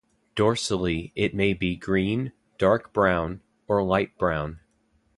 [0.35, 4.59] Dorsally, it may be green, dark brown, or light brown.